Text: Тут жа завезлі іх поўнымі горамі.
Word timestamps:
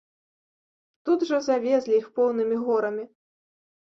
Тут 1.09 1.25
жа 1.29 1.37
завезлі 1.47 1.93
іх 1.97 2.07
поўнымі 2.15 2.57
горамі. 2.65 3.03